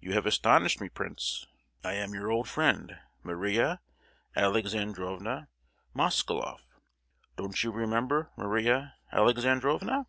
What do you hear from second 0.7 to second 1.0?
me,